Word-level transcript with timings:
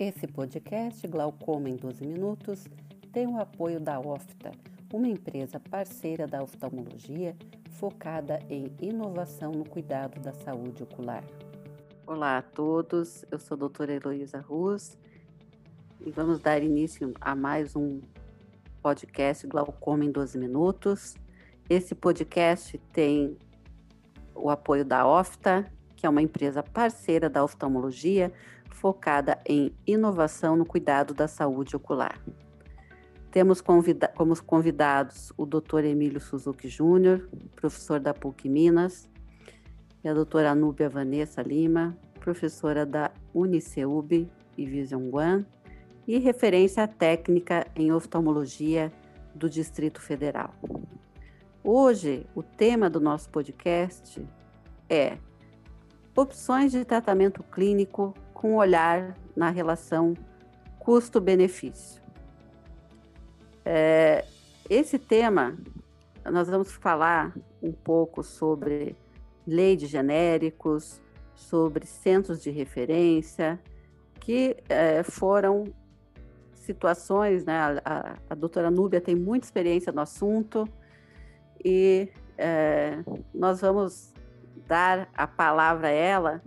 Esse 0.00 0.26
podcast, 0.26 1.06
Glaucoma 1.06 1.68
em 1.68 1.76
12 1.76 2.06
Minutos, 2.06 2.64
tem 3.12 3.26
o 3.26 3.38
apoio 3.38 3.78
da 3.78 4.00
OFTA, 4.00 4.50
uma 4.90 5.06
empresa 5.06 5.60
parceira 5.60 6.26
da 6.26 6.42
oftalmologia 6.42 7.36
focada 7.72 8.38
em 8.48 8.74
inovação 8.80 9.52
no 9.52 9.62
cuidado 9.62 10.18
da 10.22 10.32
saúde 10.32 10.84
ocular. 10.84 11.22
Olá 12.06 12.38
a 12.38 12.42
todos, 12.42 13.26
eu 13.30 13.38
sou 13.38 13.56
a 13.56 13.58
doutora 13.58 13.92
Heloísa 13.92 14.40
Ruz 14.40 14.96
e 16.00 16.10
vamos 16.10 16.40
dar 16.40 16.62
início 16.62 17.12
a 17.20 17.34
mais 17.34 17.76
um 17.76 18.00
podcast 18.80 19.46
Glaucoma 19.46 20.06
em 20.06 20.10
12 20.10 20.38
Minutos. 20.38 21.14
Esse 21.68 21.94
podcast 21.94 22.78
tem 22.90 23.36
o 24.34 24.48
apoio 24.48 24.82
da 24.82 25.06
OFTA, 25.06 25.70
que 25.94 26.06
é 26.06 26.08
uma 26.08 26.22
empresa 26.22 26.62
parceira 26.62 27.28
da 27.28 27.44
oftalmologia 27.44 28.32
focada 28.70 29.38
em 29.46 29.72
inovação 29.86 30.56
no 30.56 30.64
cuidado 30.64 31.12
da 31.12 31.28
saúde 31.28 31.76
ocular. 31.76 32.18
Temos 33.30 33.60
convida 33.60 34.08
como 34.08 34.34
convidados 34.42 35.32
o 35.36 35.46
Dr. 35.46 35.84
Emílio 35.84 36.20
Suzuki 36.20 36.68
Júnior, 36.68 37.28
professor 37.54 38.00
da 38.00 38.12
PUC 38.12 38.48
Minas, 38.48 39.08
e 40.02 40.08
a 40.08 40.14
doutora 40.14 40.50
Anúbia 40.50 40.88
Vanessa 40.88 41.42
Lima, 41.42 41.96
professora 42.18 42.84
da 42.84 43.10
Uniceub 43.32 44.28
e 44.56 44.66
Vision 44.66 45.10
One, 45.12 45.46
e 46.08 46.18
referência 46.18 46.88
técnica 46.88 47.66
em 47.76 47.92
oftalmologia 47.92 48.92
do 49.34 49.48
Distrito 49.48 50.00
Federal. 50.00 50.52
Hoje, 51.62 52.26
o 52.34 52.42
tema 52.42 52.90
do 52.90 52.98
nosso 52.98 53.28
podcast 53.30 54.20
é 54.88 55.18
opções 56.16 56.72
de 56.72 56.84
tratamento 56.84 57.42
clínico 57.44 58.12
com 58.40 58.54
olhar 58.54 59.14
na 59.36 59.50
relação 59.50 60.14
custo-benefício. 60.78 62.02
É, 63.62 64.24
esse 64.70 64.98
tema, 64.98 65.58
nós 66.24 66.48
vamos 66.48 66.72
falar 66.72 67.36
um 67.62 67.70
pouco 67.70 68.22
sobre 68.22 68.96
lei 69.46 69.76
de 69.76 69.84
genéricos, 69.86 71.02
sobre 71.34 71.84
centros 71.84 72.42
de 72.42 72.50
referência, 72.50 73.60
que 74.18 74.56
é, 74.70 75.02
foram 75.02 75.64
situações, 76.54 77.44
né? 77.44 77.58
A, 77.58 77.82
a, 77.84 78.16
a, 78.30 78.34
doutora 78.34 78.70
Núbia 78.70 79.02
tem 79.02 79.14
muita 79.14 79.44
experiência 79.44 79.92
no 79.92 80.00
assunto 80.00 80.66
e 81.62 82.08
é, 82.38 83.04
nós 83.34 83.60
vamos 83.60 84.14
dar 84.66 85.10
a 85.14 85.26
palavra 85.26 85.88
a 85.88 85.90
ela 85.90 86.42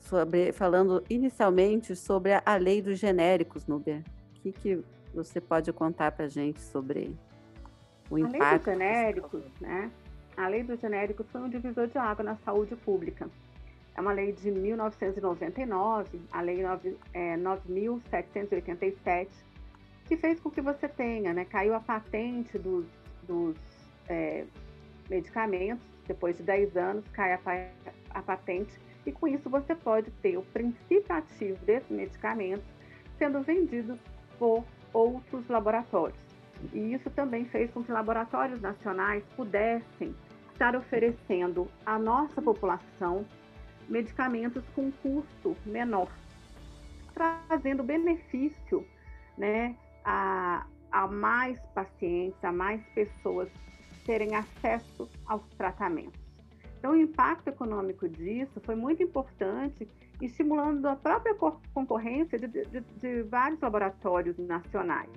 sobre, 0.00 0.52
falando 0.52 1.04
inicialmente 1.08 1.94
sobre 1.94 2.32
a, 2.32 2.42
a 2.44 2.56
lei 2.56 2.82
dos 2.82 2.98
genéricos, 2.98 3.66
Núbia. 3.66 4.02
O 4.36 4.40
que, 4.40 4.52
que 4.52 4.84
você 5.14 5.40
pode 5.40 5.72
contar 5.72 6.12
para 6.12 6.24
a 6.24 6.28
gente 6.28 6.60
sobre 6.60 7.14
o 8.10 8.18
impacto? 8.18 8.42
A 8.42 8.48
lei 8.48 8.58
dos 8.58 8.64
genéricos, 8.64 9.42
né? 9.60 9.90
A 10.36 10.48
lei 10.48 10.62
dos 10.62 10.80
genéricos 10.80 11.26
foi 11.30 11.40
um 11.42 11.48
divisor 11.48 11.86
de 11.86 11.98
água 11.98 12.24
na 12.24 12.36
saúde 12.36 12.74
pública. 12.76 13.28
É 13.94 14.00
uma 14.00 14.12
lei 14.12 14.32
de 14.32 14.50
1999, 14.50 16.20
a 16.32 16.40
lei 16.40 16.62
9, 16.62 16.96
é, 17.12 17.36
9.787, 17.36 19.28
que 20.06 20.16
fez 20.16 20.40
com 20.40 20.50
que 20.50 20.60
você 20.60 20.88
tenha, 20.88 21.34
né? 21.34 21.44
Caiu 21.44 21.74
a 21.74 21.80
patente 21.80 22.58
dos, 22.58 22.86
dos 23.24 23.56
é, 24.08 24.44
medicamentos, 25.08 25.84
depois 26.06 26.36
de 26.36 26.42
10 26.42 26.76
anos 26.76 27.04
cai 27.12 27.34
a, 27.34 27.40
a 28.10 28.22
patente 28.22 28.72
e 29.06 29.12
com 29.12 29.26
isso 29.26 29.48
você 29.48 29.74
pode 29.74 30.10
ter 30.22 30.36
o 30.36 30.42
princípio 30.42 31.14
ativo 31.14 31.64
desse 31.64 31.92
medicamento 31.92 32.64
sendo 33.18 33.42
vendido 33.42 33.98
por 34.38 34.64
outros 34.92 35.46
laboratórios. 35.48 36.18
E 36.72 36.94
isso 36.94 37.10
também 37.10 37.44
fez 37.46 37.70
com 37.70 37.82
que 37.82 37.90
laboratórios 37.90 38.60
nacionais 38.60 39.24
pudessem 39.36 40.14
estar 40.52 40.76
oferecendo 40.76 41.70
à 41.86 41.98
nossa 41.98 42.40
população 42.42 43.24
medicamentos 43.88 44.62
com 44.74 44.92
custo 44.92 45.56
menor, 45.64 46.08
trazendo 47.14 47.82
benefício 47.82 48.86
né, 49.36 49.74
a, 50.04 50.66
a 50.92 51.06
mais 51.06 51.58
pacientes, 51.74 52.42
a 52.44 52.52
mais 52.52 52.82
pessoas 52.94 53.48
terem 54.04 54.34
acesso 54.34 55.08
aos 55.26 55.42
tratamentos. 55.56 56.19
Então, 56.80 56.92
o 56.92 56.96
impacto 56.96 57.48
econômico 57.48 58.08
disso 58.08 58.58
foi 58.64 58.74
muito 58.74 59.02
importante, 59.02 59.86
estimulando 60.18 60.86
a 60.86 60.96
própria 60.96 61.34
concorrência 61.74 62.38
de, 62.38 62.48
de, 62.48 62.80
de 62.80 63.22
vários 63.24 63.60
laboratórios 63.60 64.38
nacionais, 64.38 65.10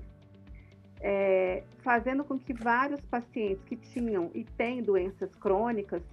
é, 0.99 1.63
fazendo 1.81 2.25
com 2.25 2.37
que 2.37 2.53
vários 2.53 2.99
pacientes 3.05 3.63
que 3.63 3.77
tinham 3.77 4.29
e 4.33 4.43
têm 4.43 4.83
doenças 4.83 5.33
crônicas 5.35 6.03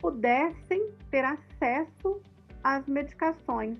pudessem 0.00 0.90
ter 1.12 1.24
acesso 1.24 2.20
às 2.62 2.88
medicações. 2.88 3.78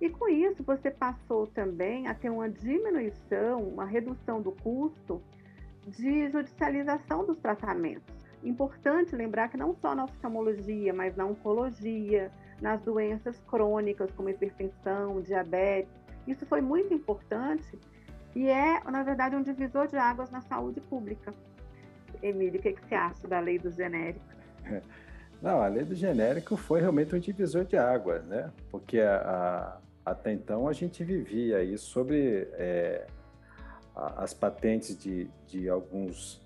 E 0.00 0.08
com 0.08 0.26
isso, 0.26 0.62
você 0.62 0.90
passou 0.90 1.46
também 1.48 2.08
a 2.08 2.14
ter 2.14 2.30
uma 2.30 2.48
diminuição, 2.48 3.62
uma 3.62 3.84
redução 3.84 4.40
do 4.40 4.52
custo 4.52 5.20
de 5.86 6.30
judicialização 6.30 7.26
dos 7.26 7.36
tratamentos. 7.36 8.13
Importante 8.44 9.16
lembrar 9.16 9.48
que 9.48 9.56
não 9.56 9.74
só 9.74 9.94
na 9.94 10.04
oftalmologia, 10.04 10.92
mas 10.92 11.16
na 11.16 11.24
oncologia, 11.24 12.30
nas 12.60 12.80
doenças 12.82 13.40
crônicas 13.48 14.10
como 14.12 14.28
hipertensão, 14.28 15.20
diabetes, 15.22 15.90
isso 16.26 16.44
foi 16.46 16.60
muito 16.60 16.92
importante 16.92 17.78
e 18.34 18.48
é, 18.48 18.82
na 18.90 19.02
verdade, 19.02 19.36
um 19.36 19.42
divisor 19.42 19.86
de 19.86 19.96
águas 19.96 20.30
na 20.30 20.40
saúde 20.42 20.80
pública. 20.80 21.32
Emílio, 22.22 22.58
o 22.58 22.62
que, 22.62 22.72
que 22.72 22.86
você 22.86 22.94
acha 22.94 23.28
da 23.28 23.38
lei 23.38 23.58
dos 23.58 23.76
genéricos? 23.76 24.34
Não, 25.40 25.60
a 25.60 25.66
lei 25.66 25.84
do 25.84 25.94
genérico 25.94 26.56
foi 26.56 26.80
realmente 26.80 27.14
um 27.14 27.18
divisor 27.18 27.64
de 27.64 27.76
águas, 27.76 28.24
né? 28.24 28.50
Porque 28.70 28.98
a, 28.98 29.78
a, 30.04 30.10
até 30.10 30.32
então 30.32 30.66
a 30.66 30.72
gente 30.72 31.04
vivia 31.04 31.58
aí 31.58 31.76
sobre 31.76 32.48
é, 32.52 33.06
as 33.94 34.32
patentes 34.32 34.96
de, 34.96 35.28
de 35.46 35.68
alguns 35.68 36.42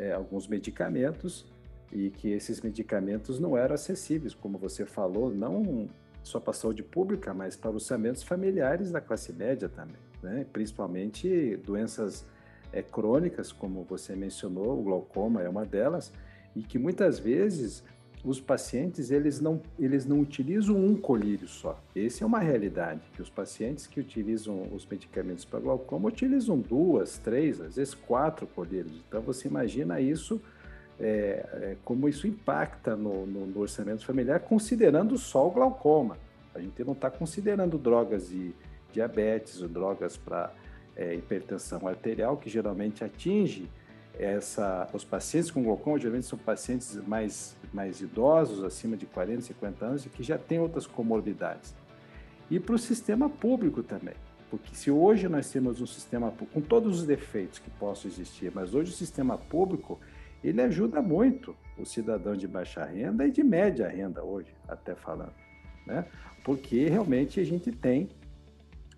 é, 0.00 0.12
alguns 0.12 0.48
medicamentos 0.48 1.44
e 1.92 2.08
que 2.08 2.30
esses 2.30 2.62
medicamentos 2.62 3.38
não 3.38 3.56
eram 3.56 3.74
acessíveis, 3.74 4.32
como 4.32 4.56
você 4.56 4.86
falou, 4.86 5.30
não 5.30 5.88
só 6.22 6.40
para 6.40 6.52
a 6.52 6.54
saúde 6.54 6.82
pública, 6.82 7.34
mas 7.34 7.54
para 7.54 7.70
orçamentos 7.70 8.22
familiares 8.22 8.90
da 8.90 9.00
classe 9.00 9.32
média 9.32 9.68
também, 9.68 10.00
né? 10.22 10.46
principalmente 10.52 11.56
doenças 11.58 12.24
é, 12.72 12.82
crônicas, 12.82 13.52
como 13.52 13.84
você 13.84 14.16
mencionou, 14.16 14.78
o 14.78 14.82
glaucoma 14.82 15.42
é 15.42 15.48
uma 15.48 15.66
delas, 15.66 16.12
e 16.56 16.62
que 16.62 16.78
muitas 16.78 17.18
vezes 17.18 17.84
os 18.24 18.40
pacientes 18.40 19.10
eles 19.10 19.40
não, 19.40 19.60
eles 19.78 20.04
não 20.04 20.20
utilizam 20.20 20.76
um 20.76 20.94
colírio 20.94 21.48
só. 21.48 21.80
Essa 21.96 22.24
é 22.24 22.26
uma 22.26 22.38
realidade, 22.38 23.00
que 23.14 23.22
os 23.22 23.30
pacientes 23.30 23.86
que 23.86 23.98
utilizam 23.98 24.68
os 24.72 24.86
medicamentos 24.86 25.44
para 25.44 25.58
glaucoma 25.58 26.08
utilizam 26.08 26.58
duas, 26.58 27.18
três, 27.18 27.60
às 27.60 27.76
vezes 27.76 27.94
quatro 27.94 28.46
colírios. 28.46 28.92
Então 29.08 29.22
você 29.22 29.48
imagina 29.48 30.00
isso, 30.00 30.40
é, 30.98 31.46
é, 31.52 31.76
como 31.84 32.08
isso 32.08 32.26
impacta 32.26 32.94
no, 32.94 33.24
no, 33.26 33.46
no, 33.46 33.60
orçamento 33.60 34.04
familiar, 34.04 34.40
considerando 34.40 35.16
só 35.16 35.48
o 35.48 35.50
glaucoma. 35.50 36.18
A 36.54 36.60
gente 36.60 36.84
não 36.84 36.92
está 36.92 37.10
considerando 37.10 37.78
drogas 37.78 38.28
de 38.28 38.52
diabetes 38.92 39.62
ou 39.62 39.68
drogas 39.68 40.18
para 40.18 40.52
é, 40.94 41.14
hipertensão 41.14 41.88
arterial, 41.88 42.36
que 42.36 42.50
geralmente 42.50 43.02
atinge 43.02 43.66
essa, 44.20 44.86
os 44.92 45.02
pacientes 45.02 45.50
com 45.50 45.62
glaucoma 45.62 45.98
geralmente 45.98 46.26
são 46.26 46.38
pacientes 46.38 46.94
mais, 47.06 47.56
mais 47.72 48.00
idosos, 48.00 48.62
acima 48.62 48.96
de 48.96 49.06
40, 49.06 49.40
50 49.40 49.84
anos, 49.84 50.06
e 50.06 50.10
que 50.10 50.22
já 50.22 50.36
têm 50.36 50.60
outras 50.60 50.86
comorbidades. 50.86 51.74
E 52.50 52.60
para 52.60 52.74
o 52.74 52.78
sistema 52.78 53.30
público 53.30 53.82
também, 53.82 54.14
porque 54.50 54.74
se 54.74 54.90
hoje 54.90 55.28
nós 55.28 55.50
temos 55.50 55.80
um 55.80 55.86
sistema 55.86 56.34
com 56.52 56.60
todos 56.60 57.00
os 57.00 57.06
defeitos 57.06 57.58
que 57.58 57.70
possam 57.70 58.10
existir, 58.10 58.52
mas 58.54 58.74
hoje 58.74 58.90
o 58.90 58.94
sistema 58.94 59.38
público 59.38 59.98
ele 60.42 60.60
ajuda 60.60 61.00
muito 61.00 61.56
o 61.78 61.86
cidadão 61.86 62.36
de 62.36 62.48
baixa 62.48 62.84
renda 62.84 63.26
e 63.26 63.30
de 63.30 63.42
média 63.42 63.88
renda 63.88 64.22
hoje, 64.22 64.52
até 64.68 64.94
falando, 64.94 65.34
né? 65.86 66.04
Porque 66.44 66.88
realmente 66.88 67.38
a 67.38 67.44
gente 67.44 67.70
tem 67.70 68.08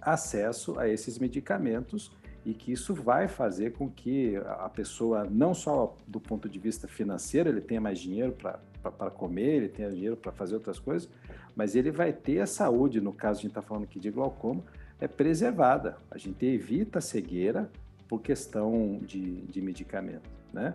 acesso 0.01 0.79
a 0.79 0.89
esses 0.89 1.19
medicamentos 1.19 2.11
e 2.45 2.53
que 2.53 2.73
isso 2.73 2.95
vai 2.95 3.29
fazer 3.29 3.73
com 3.73 3.89
que 3.89 4.37
a 4.37 4.69
pessoa, 4.69 5.25
não 5.25 5.55
só 5.55 5.97
do 6.07 6.21
ponto 6.21 6.49
de 6.49 6.59
vista 6.59 6.89
financeiro, 6.89 7.49
ele 7.49 7.61
tenha 7.61 7.81
mais 7.81 7.99
dinheiro 7.99 8.33
para 8.33 9.11
comer, 9.11 9.57
ele 9.57 9.69
tenha 9.69 9.91
dinheiro 9.91 10.17
para 10.17 10.33
fazer 10.33 10.55
outras 10.55 10.79
coisas, 10.79 11.09
mas 11.55 11.77
ele 11.77 11.91
vai 11.91 12.13
ter 12.13 12.41
a 12.41 12.47
saúde, 12.47 13.01
no 13.01 13.13
caso 13.13 13.39
a 13.39 13.43
gente 13.43 13.51
está 13.51 13.63
falando 13.63 13.85
aqui 13.85 14.01
de 14.01 14.11
glaucoma, 14.11 14.63
é 15.01 15.07
preservada. 15.07 15.97
A 16.11 16.19
gente 16.19 16.45
evita 16.45 16.99
a 16.99 17.03
cegueira 17.03 17.71
por 18.09 18.21
questão 18.21 19.01
de, 19.03 19.43
de 19.43 19.61
medicamento, 19.61 20.29
né? 20.53 20.75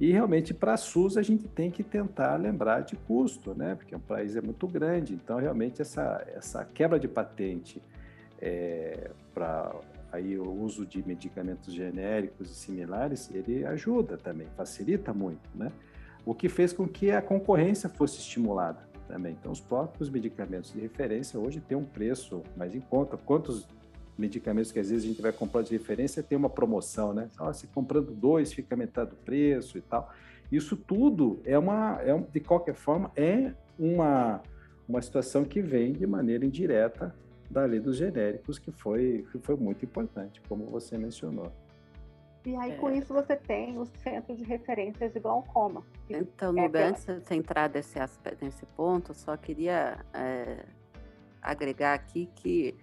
E 0.00 0.10
realmente 0.10 0.52
para 0.52 0.72
a 0.72 0.76
SUS 0.76 1.16
a 1.16 1.22
gente 1.22 1.46
tem 1.46 1.70
que 1.70 1.82
tentar 1.82 2.36
lembrar 2.36 2.80
de 2.80 2.96
custo, 2.96 3.54
né? 3.54 3.74
Porque 3.74 3.94
o 3.94 4.00
país 4.00 4.34
é 4.34 4.40
muito 4.40 4.66
grande, 4.66 5.14
então 5.14 5.38
realmente 5.38 5.82
essa, 5.82 6.24
essa 6.34 6.64
quebra 6.64 6.98
de 6.98 7.06
patente 7.06 7.82
é, 8.40 9.10
para 9.32 9.74
aí 10.12 10.38
o 10.38 10.48
uso 10.48 10.84
de 10.84 11.02
medicamentos 11.06 11.72
genéricos 11.72 12.50
e 12.50 12.54
similares, 12.54 13.30
ele 13.32 13.64
ajuda 13.64 14.18
também, 14.18 14.46
facilita 14.56 15.12
muito, 15.12 15.48
né? 15.54 15.72
O 16.24 16.34
que 16.34 16.48
fez 16.48 16.72
com 16.72 16.86
que 16.86 17.10
a 17.10 17.20
concorrência 17.20 17.88
fosse 17.88 18.18
estimulada 18.18 18.86
também. 19.08 19.32
Então, 19.32 19.50
os 19.50 19.60
próprios 19.60 20.08
medicamentos 20.08 20.72
de 20.72 20.80
referência 20.80 21.40
hoje 21.40 21.60
têm 21.60 21.76
um 21.76 21.84
preço 21.84 22.42
mais 22.56 22.74
em 22.74 22.80
conta. 22.80 23.16
Quantos 23.16 23.66
medicamentos 24.16 24.70
que 24.70 24.78
às 24.78 24.90
vezes 24.90 25.04
a 25.04 25.08
gente 25.08 25.22
vai 25.22 25.32
comprar 25.32 25.62
de 25.62 25.72
referência 25.72 26.22
tem 26.22 26.36
uma 26.36 26.50
promoção, 26.50 27.12
né? 27.12 27.28
Ah, 27.38 27.52
se 27.52 27.66
comprando 27.66 28.12
dois 28.12 28.52
fica 28.52 28.76
metade 28.76 29.10
do 29.10 29.16
preço 29.16 29.78
e 29.78 29.80
tal. 29.80 30.12
Isso 30.50 30.76
tudo 30.76 31.40
é 31.44 31.58
uma, 31.58 31.98
é, 32.02 32.16
de 32.16 32.40
qualquer 32.40 32.74
forma, 32.74 33.10
é 33.16 33.52
uma, 33.78 34.42
uma 34.86 35.00
situação 35.00 35.44
que 35.44 35.62
vem 35.62 35.92
de 35.92 36.06
maneira 36.06 36.44
indireta 36.44 37.14
da 37.52 37.64
lei 37.64 37.78
dos 37.78 37.96
genéricos, 37.96 38.58
que 38.58 38.72
foi, 38.72 39.26
que 39.30 39.38
foi 39.38 39.56
muito 39.56 39.84
importante, 39.84 40.40
como 40.48 40.64
você 40.66 40.96
mencionou. 40.96 41.52
E 42.44 42.56
aí, 42.56 42.72
é. 42.72 42.76
com 42.76 42.90
isso, 42.90 43.12
você 43.12 43.36
tem 43.36 43.78
o 43.78 43.84
Centro 43.84 44.34
de 44.34 44.42
Referências 44.42 45.12
de 45.12 45.20
Glaucoma. 45.20 45.84
Então, 46.08 46.52
no 46.52 46.58
é 46.58 46.82
antes 46.82 47.04
de 47.04 47.34
entrar 47.34 47.70
nesse, 47.70 48.00
aspecto, 48.00 48.44
nesse 48.44 48.66
ponto, 48.66 49.14
só 49.14 49.36
queria 49.36 49.98
é, 50.12 50.64
agregar 51.40 51.94
aqui 51.94 52.28
que 52.34 52.74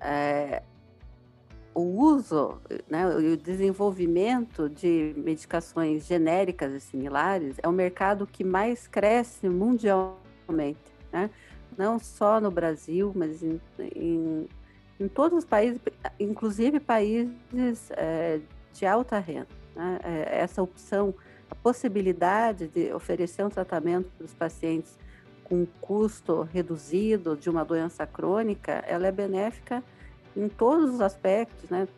é, 0.00 0.62
o 1.74 1.82
uso 1.82 2.60
né, 2.90 3.02
e 3.20 3.32
o 3.34 3.36
desenvolvimento 3.36 4.68
de 4.68 5.14
medicações 5.16 6.06
genéricas 6.06 6.72
e 6.72 6.80
similares 6.80 7.56
é 7.62 7.68
o 7.68 7.72
mercado 7.72 8.26
que 8.26 8.42
mais 8.42 8.88
cresce 8.88 9.48
mundialmente. 9.48 10.88
Né? 11.12 11.30
Não 11.78 11.98
só 11.98 12.40
no 12.40 12.50
Brasil, 12.50 13.12
mas 13.14 13.40
em, 13.40 13.60
em, 13.94 14.48
em 14.98 15.06
todos 15.08 15.38
os 15.38 15.44
países, 15.44 15.80
inclusive 16.18 16.80
países 16.80 17.90
é, 17.92 18.40
de 18.72 18.84
alta 18.84 19.18
renda. 19.20 19.46
Né? 19.76 20.00
É, 20.02 20.40
essa 20.40 20.60
opção, 20.60 21.14
a 21.48 21.54
possibilidade 21.54 22.66
de 22.66 22.92
oferecer 22.92 23.44
um 23.44 23.48
tratamento 23.48 24.10
para 24.18 24.24
os 24.24 24.34
pacientes 24.34 24.98
com 25.44 25.64
custo 25.80 26.42
reduzido 26.42 27.36
de 27.36 27.48
uma 27.48 27.64
doença 27.64 28.04
crônica, 28.06 28.84
ela 28.86 29.06
é 29.06 29.12
benéfica 29.12 29.82
em 30.36 30.48
todos 30.48 30.94
os 30.94 31.00
aspectos, 31.00 31.70
né? 31.70 31.88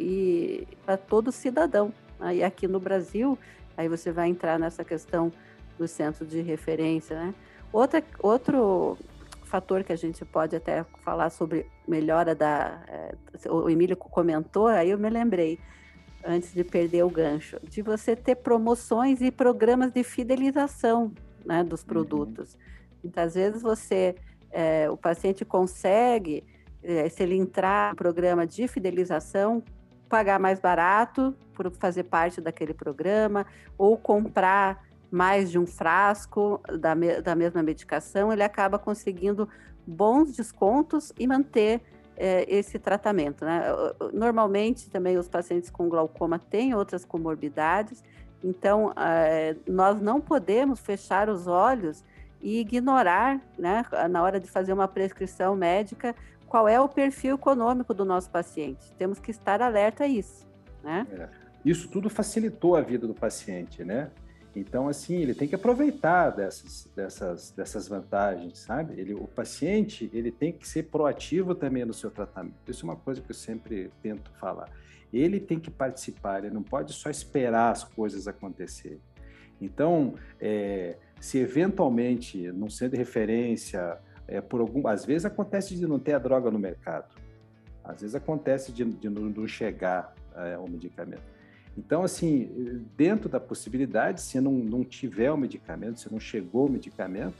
E 0.00 0.66
para 0.84 0.96
todo 0.96 1.30
cidadão. 1.30 1.92
Aí 2.18 2.42
aqui 2.42 2.66
no 2.66 2.80
Brasil, 2.80 3.38
aí 3.76 3.88
você 3.88 4.10
vai 4.10 4.28
entrar 4.28 4.58
nessa 4.58 4.82
questão 4.82 5.30
do 5.78 5.86
centro 5.86 6.26
de 6.26 6.40
referência, 6.40 7.16
né? 7.16 7.34
Outra, 7.72 8.02
outro 8.18 8.98
fator 9.56 9.82
que 9.82 9.92
a 9.92 9.96
gente 9.96 10.22
pode 10.24 10.54
até 10.54 10.84
falar 11.02 11.30
sobre 11.30 11.66
melhora 11.88 12.34
da. 12.34 12.82
É, 12.88 13.14
o 13.50 13.70
Emílio 13.70 13.96
comentou, 13.96 14.66
aí 14.66 14.90
eu 14.90 14.98
me 14.98 15.08
lembrei, 15.08 15.58
antes 16.22 16.52
de 16.52 16.62
perder 16.62 17.04
o 17.04 17.10
gancho, 17.10 17.58
de 17.62 17.80
você 17.80 18.14
ter 18.14 18.36
promoções 18.36 19.22
e 19.22 19.30
programas 19.30 19.92
de 19.92 20.04
fidelização 20.04 21.10
né, 21.44 21.64
dos 21.64 21.80
uhum. 21.80 21.86
produtos. 21.86 22.54
Uhum. 22.54 22.60
Muitas 23.04 23.34
vezes 23.34 23.62
você, 23.62 24.16
é, 24.50 24.90
o 24.90 24.96
paciente 24.96 25.42
consegue, 25.42 26.44
é, 26.82 27.08
se 27.08 27.22
ele 27.22 27.36
entrar 27.36 27.92
no 27.92 27.96
programa 27.96 28.46
de 28.46 28.68
fidelização, 28.68 29.62
pagar 30.06 30.38
mais 30.38 30.60
barato 30.60 31.34
por 31.54 31.70
fazer 31.72 32.04
parte 32.04 32.42
daquele 32.42 32.74
programa, 32.74 33.46
ou 33.78 33.96
comprar 33.96 34.84
mais 35.10 35.50
de 35.50 35.58
um 35.58 35.66
frasco 35.66 36.60
da, 36.78 36.94
me, 36.94 37.20
da 37.20 37.34
mesma 37.34 37.62
medicação, 37.62 38.32
ele 38.32 38.42
acaba 38.42 38.78
conseguindo 38.78 39.48
bons 39.86 40.34
descontos 40.34 41.12
e 41.18 41.26
manter 41.26 41.80
é, 42.16 42.44
esse 42.48 42.78
tratamento. 42.78 43.44
Né? 43.44 43.62
Normalmente, 44.12 44.90
também 44.90 45.16
os 45.16 45.28
pacientes 45.28 45.70
com 45.70 45.88
glaucoma 45.88 46.38
têm 46.38 46.74
outras 46.74 47.04
comorbidades, 47.04 48.02
então 48.42 48.92
é, 48.96 49.56
nós 49.66 50.00
não 50.00 50.20
podemos 50.20 50.80
fechar 50.80 51.28
os 51.28 51.46
olhos 51.46 52.04
e 52.40 52.60
ignorar, 52.60 53.40
né, 53.58 53.84
na 54.10 54.22
hora 54.22 54.38
de 54.38 54.48
fazer 54.48 54.72
uma 54.72 54.86
prescrição 54.86 55.56
médica, 55.56 56.14
qual 56.46 56.68
é 56.68 56.80
o 56.80 56.88
perfil 56.88 57.34
econômico 57.34 57.92
do 57.92 58.04
nosso 58.04 58.30
paciente. 58.30 58.92
Temos 58.96 59.18
que 59.18 59.30
estar 59.30 59.60
alerta 59.60 60.04
a 60.04 60.06
isso. 60.06 60.46
Né? 60.82 61.06
É. 61.12 61.28
Isso 61.64 61.88
tudo 61.88 62.08
facilitou 62.08 62.76
a 62.76 62.80
vida 62.80 63.06
do 63.06 63.14
paciente, 63.14 63.84
né? 63.84 64.10
Então, 64.56 64.88
assim, 64.88 65.16
ele 65.16 65.34
tem 65.34 65.46
que 65.46 65.54
aproveitar 65.54 66.30
dessas, 66.30 66.88
dessas, 66.96 67.50
dessas 67.50 67.86
vantagens, 67.86 68.60
sabe? 68.60 68.98
Ele, 68.98 69.12
o 69.12 69.26
paciente, 69.26 70.10
ele 70.14 70.32
tem 70.32 70.50
que 70.50 70.66
ser 70.66 70.84
proativo 70.84 71.54
também 71.54 71.84
no 71.84 71.92
seu 71.92 72.10
tratamento. 72.10 72.54
Isso 72.66 72.86
é 72.86 72.88
uma 72.88 72.96
coisa 72.96 73.20
que 73.20 73.30
eu 73.30 73.34
sempre 73.34 73.90
tento 74.02 74.30
falar. 74.40 74.70
Ele 75.12 75.38
tem 75.38 75.60
que 75.60 75.70
participar, 75.70 76.42
ele 76.42 76.54
não 76.54 76.62
pode 76.62 76.94
só 76.94 77.10
esperar 77.10 77.70
as 77.70 77.84
coisas 77.84 78.26
acontecerem. 78.26 79.00
Então, 79.60 80.14
é, 80.40 80.96
se 81.20 81.36
eventualmente, 81.36 82.50
não 82.52 82.70
sendo 82.70 82.96
referência, 82.96 83.98
é, 84.26 84.40
por 84.40 84.62
algum, 84.62 84.88
às 84.88 85.04
vezes 85.04 85.26
acontece 85.26 85.76
de 85.76 85.86
não 85.86 85.98
ter 85.98 86.14
a 86.14 86.18
droga 86.18 86.50
no 86.50 86.58
mercado, 86.58 87.14
às 87.84 88.00
vezes 88.00 88.14
acontece 88.14 88.72
de, 88.72 88.84
de 88.84 89.10
não 89.10 89.46
chegar 89.46 90.14
é, 90.34 90.56
o 90.56 90.66
medicamento. 90.66 91.35
Então, 91.76 92.02
assim, 92.02 92.84
dentro 92.96 93.28
da 93.28 93.38
possibilidade, 93.38 94.20
se 94.22 94.40
não, 94.40 94.52
não 94.52 94.82
tiver 94.82 95.30
o 95.30 95.36
medicamento, 95.36 96.00
se 96.00 96.10
não 96.10 96.18
chegou 96.18 96.66
o 96.66 96.70
medicamento, 96.70 97.34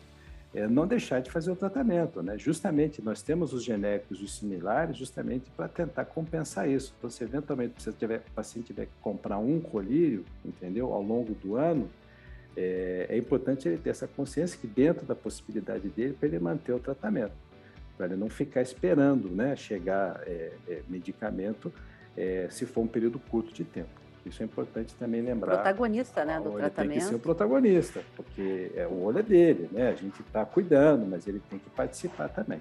é 0.55 0.67
não 0.67 0.87
deixar 0.87 1.21
de 1.21 1.31
fazer 1.31 1.51
o 1.51 1.57
tratamento, 1.57 2.23
né? 2.23 2.39
Justamente, 2.39 3.03
nós 3.03 3.23
temos 3.23 3.53
os 3.53 3.63
genéricos 3.63 4.21
e 4.21 4.25
os 4.25 4.37
similares 4.37 4.97
justamente 4.97 5.51
para 5.51 5.69
tentar 5.69 6.07
compensar 6.07 6.69
isso. 6.69 6.95
Então, 6.99 7.11
se 7.11 7.23
eventualmente 7.25 7.83
você 7.83 7.93
tiver, 7.93 8.23
o 8.29 8.31
paciente 8.33 8.67
tiver 8.67 8.87
que 8.87 8.93
comprar 9.01 9.39
um 9.39 9.61
colírio, 9.61 10.25
entendeu, 10.45 10.93
ao 10.93 11.03
longo 11.03 11.35
do 11.35 11.57
ano, 11.57 11.91
é, 12.57 13.07
é 13.11 13.19
importante 13.19 13.69
ele 13.69 13.77
ter 13.77 13.91
essa 13.91 14.07
consciência 14.07 14.59
que 14.59 14.67
dentro 14.67 15.05
da 15.05 15.15
possibilidade 15.15 15.89
dele, 15.89 16.15
para 16.15 16.29
ele 16.29 16.39
manter 16.39 16.73
o 16.73 16.79
tratamento, 16.79 17.35
para 17.97 18.07
ele 18.07 18.17
não 18.17 18.31
ficar 18.31 18.63
esperando, 18.63 19.29
né, 19.29 19.57
chegar 19.57 20.23
é, 20.27 20.53
é, 20.69 20.83
medicamento 20.89 21.71
é, 22.17 22.49
se 22.51 22.65
for 22.65 22.81
um 22.81 22.87
período 22.87 23.19
curto 23.19 23.53
de 23.53 23.65
tempo. 23.65 24.06
Isso 24.29 24.43
é 24.43 24.47
importante 24.47 24.95
também 24.97 25.23
lembrar. 25.23 25.57
Protagonista, 25.57 26.25
né, 26.25 26.41
do 26.41 26.51
tratamento. 26.51 26.91
Tem 26.91 26.99
que 26.99 27.05
ser 27.05 27.15
o 27.15 27.19
protagonista, 27.19 28.03
porque 28.17 28.73
é, 28.75 28.87
o 28.87 29.05
olho 29.05 29.21
é 29.21 29.23
dele, 29.23 29.69
né? 29.71 29.89
A 29.89 29.95
gente 29.95 30.21
está 30.21 30.45
cuidando, 30.45 31.07
mas 31.07 31.27
ele 31.29 31.41
tem 31.49 31.59
que 31.59 31.71
participar 31.71 32.29
também. 32.29 32.61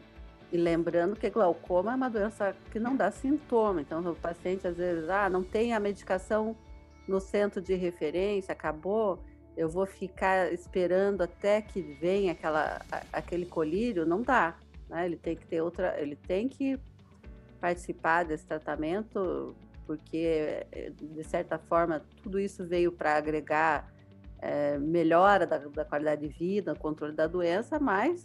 E 0.51 0.57
lembrando 0.57 1.15
que 1.15 1.29
glaucoma 1.29 1.91
é 1.91 1.95
uma 1.95 2.09
doença 2.09 2.55
que 2.71 2.79
não 2.79 2.95
dá 2.95 3.09
sintoma. 3.09 3.81
Então, 3.81 3.99
o 3.99 4.15
paciente 4.15 4.67
às 4.67 4.77
vezes, 4.77 5.09
ah, 5.09 5.29
não 5.29 5.43
tem 5.43 5.73
a 5.73 5.79
medicação 5.79 6.55
no 7.07 7.19
centro 7.19 7.61
de 7.61 7.73
referência, 7.73 8.51
acabou, 8.51 9.19
eu 9.57 9.69
vou 9.69 9.85
ficar 9.85 10.51
esperando 10.51 11.21
até 11.21 11.61
que 11.61 11.81
venha 11.81 12.31
aquela, 12.31 12.81
aquele 13.11 13.45
colírio, 13.45 14.05
não 14.05 14.21
dá. 14.21 14.55
Né? 14.89 15.05
Ele 15.05 15.17
tem 15.17 15.35
que 15.35 15.45
ter 15.45 15.61
outra, 15.61 15.99
ele 15.99 16.15
tem 16.15 16.47
que 16.47 16.79
participar 17.59 18.23
desse 18.23 18.45
tratamento 18.45 19.55
porque, 19.85 20.65
de 20.99 21.23
certa 21.23 21.57
forma, 21.57 22.01
tudo 22.21 22.39
isso 22.39 22.65
veio 22.65 22.91
para 22.91 23.15
agregar 23.15 23.91
é, 24.39 24.77
melhora 24.77 25.45
da, 25.45 25.57
da, 25.57 25.85
qualidade 25.85 26.27
de 26.27 26.33
vida, 26.33 26.75
controle 26.75 27.13
da 27.13 27.27
doença, 27.27 27.79
mas, 27.79 28.23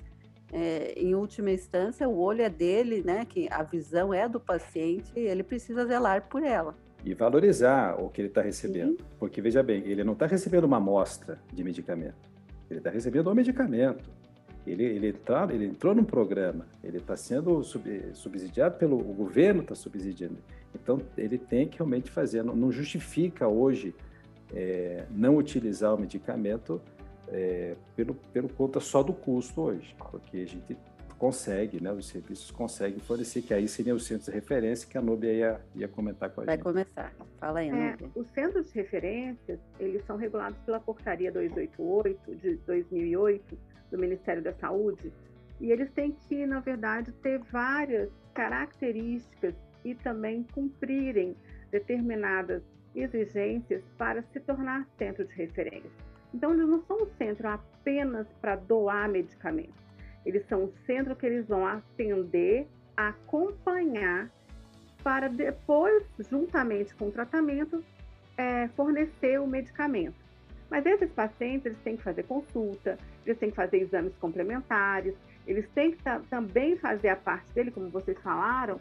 é, 0.52 0.92
em 0.96 1.14
última 1.14 1.50
instância, 1.50 2.08
o 2.08 2.18
olho 2.18 2.42
é 2.42 2.50
dele, 2.50 3.02
né, 3.02 3.24
que 3.24 3.48
a 3.50 3.62
visão 3.62 4.12
é 4.12 4.28
do 4.28 4.40
paciente 4.40 5.12
e 5.16 5.20
ele 5.20 5.42
precisa 5.42 5.86
zelar 5.86 6.28
por 6.28 6.42
ela. 6.42 6.74
E 7.04 7.14
valorizar 7.14 7.98
o 7.98 8.10
que 8.10 8.20
ele 8.20 8.28
está 8.28 8.42
recebendo. 8.42 8.98
Sim. 8.98 9.04
Porque, 9.18 9.40
veja 9.40 9.62
bem, 9.62 9.82
ele 9.86 10.04
não 10.04 10.12
está 10.12 10.26
recebendo 10.26 10.64
uma 10.64 10.76
amostra 10.76 11.38
de 11.52 11.64
medicamento, 11.64 12.28
ele 12.68 12.80
está 12.80 12.90
recebendo 12.90 13.30
um 13.30 13.34
medicamento. 13.34 14.10
Ele, 14.66 14.84
ele, 14.84 15.12
tá, 15.14 15.48
ele 15.50 15.64
entrou 15.64 15.94
num 15.94 16.04
programa, 16.04 16.66
ele 16.84 16.98
está 16.98 17.16
sendo 17.16 17.62
sub, 17.62 18.10
subsidiado 18.12 18.76
pelo 18.76 18.98
o 18.98 19.14
governo, 19.14 19.62
está 19.62 19.74
subsidiando. 19.74 20.36
Então, 20.74 21.00
ele 21.16 21.38
tem 21.38 21.68
que 21.68 21.78
realmente 21.78 22.10
fazer, 22.10 22.42
não, 22.42 22.54
não 22.54 22.70
justifica 22.70 23.48
hoje 23.48 23.94
é, 24.52 25.06
não 25.10 25.36
utilizar 25.36 25.94
o 25.94 25.98
medicamento 25.98 26.80
é, 27.28 27.76
pelo, 27.94 28.14
pelo 28.14 28.48
conta 28.48 28.80
só 28.80 29.02
do 29.02 29.12
custo 29.12 29.62
hoje, 29.62 29.94
porque 29.98 30.38
a 30.38 30.46
gente 30.46 30.76
consegue, 31.18 31.82
né, 31.82 31.92
os 31.92 32.08
serviços 32.08 32.50
conseguem 32.50 32.98
fornecer, 32.98 33.42
que 33.42 33.52
aí 33.52 33.68
seria 33.68 33.94
o 33.94 34.00
centro 34.00 34.24
de 34.24 34.30
referência 34.30 34.88
que 34.88 34.96
a 34.96 35.02
Nubia 35.02 35.32
ia, 35.32 35.60
ia 35.74 35.86
comentar 35.86 36.30
com 36.30 36.40
a 36.40 36.44
Vai 36.44 36.56
gente. 36.56 36.64
Vai 36.64 36.72
começar, 36.72 37.12
fala 37.38 37.60
aí, 37.60 37.68
é, 37.68 37.94
Os 38.14 38.26
centros 38.30 38.72
de 38.72 38.74
referências, 38.74 39.60
eles 39.78 40.02
são 40.06 40.16
regulados 40.16 40.58
pela 40.60 40.80
portaria 40.80 41.30
288 41.30 42.36
de 42.36 42.56
2008 42.66 43.58
do 43.90 43.98
Ministério 43.98 44.42
da 44.42 44.54
Saúde, 44.54 45.12
e 45.60 45.70
eles 45.70 45.90
têm 45.92 46.12
que, 46.26 46.46
na 46.46 46.60
verdade, 46.60 47.12
ter 47.22 47.38
várias 47.52 48.10
características 48.32 49.54
e 49.84 49.94
também 49.94 50.44
cumprirem 50.52 51.36
determinadas 51.70 52.62
exigências 52.94 53.82
para 53.96 54.22
se 54.32 54.40
tornar 54.40 54.86
centro 54.98 55.24
de 55.24 55.34
referência. 55.34 55.90
Então, 56.34 56.52
eles 56.52 56.68
não 56.68 56.82
são 56.84 57.02
um 57.02 57.06
centro 57.18 57.48
apenas 57.48 58.26
para 58.40 58.56
doar 58.56 59.08
medicamentos. 59.08 59.74
Eles 60.24 60.46
são 60.48 60.64
um 60.64 60.72
centro 60.86 61.16
que 61.16 61.26
eles 61.26 61.46
vão 61.46 61.66
atender 61.66 62.66
acompanhar 63.08 64.30
para 65.02 65.28
depois, 65.28 66.04
juntamente 66.18 66.94
com 66.94 67.08
o 67.08 67.10
tratamento, 67.10 67.82
é, 68.36 68.68
fornecer 68.68 69.40
o 69.40 69.46
medicamento. 69.46 70.16
Mas 70.70 70.84
esses 70.86 71.10
pacientes 71.12 71.66
eles 71.66 71.78
têm 71.82 71.96
que 71.96 72.02
fazer 72.02 72.22
consulta, 72.24 72.98
eles 73.24 73.38
têm 73.38 73.50
que 73.50 73.56
fazer 73.56 73.78
exames 73.78 74.14
complementares, 74.16 75.14
eles 75.46 75.68
têm 75.70 75.92
que 75.92 76.02
também 76.28 76.76
fazer 76.76 77.08
a 77.08 77.16
parte 77.16 77.52
dele, 77.54 77.70
como 77.70 77.88
vocês 77.90 78.16
falaram, 78.20 78.78